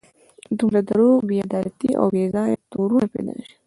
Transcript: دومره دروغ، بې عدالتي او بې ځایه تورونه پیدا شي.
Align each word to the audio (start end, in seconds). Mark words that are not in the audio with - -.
دومره 0.57 0.79
دروغ، 0.89 1.17
بې 1.27 1.37
عدالتي 1.47 1.89
او 1.99 2.05
بې 2.13 2.23
ځایه 2.35 2.57
تورونه 2.71 3.05
پیدا 3.13 3.33
شي. 3.45 3.53